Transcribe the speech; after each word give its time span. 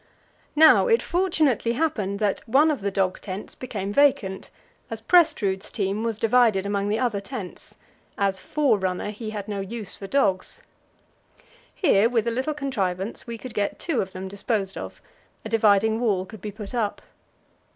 Now, 0.55 0.87
it 0.87 0.99
fortunately 1.03 1.73
happened 1.73 2.17
that 2.17 2.39
one 2.49 2.71
of 2.71 2.81
the 2.81 2.89
dog 2.89 3.21
tents 3.21 3.53
became 3.53 3.93
vacant, 3.93 4.49
as 4.89 4.99
Prestrud's 4.99 5.71
team 5.71 6.03
was 6.03 6.17
divided 6.17 6.65
among 6.65 6.89
the 6.89 6.97
other 6.97 7.21
tents; 7.21 7.75
as 8.17 8.39
"forerunner," 8.39 9.11
he 9.11 9.29
had 9.29 9.47
no 9.47 9.59
use 9.59 9.95
for 9.95 10.07
dogs. 10.07 10.59
Here, 11.71 12.09
with 12.09 12.27
a 12.27 12.31
little 12.31 12.55
contrivance, 12.55 13.27
we 13.27 13.37
could 13.37 13.53
get 13.53 13.77
two 13.77 14.01
of 14.01 14.11
them 14.11 14.27
disposed 14.27 14.75
of; 14.75 15.03
a 15.45 15.49
dividing 15.49 15.99
wall 15.99 16.25
could 16.25 16.41
be 16.41 16.49
put 16.49 16.73
up. 16.73 17.03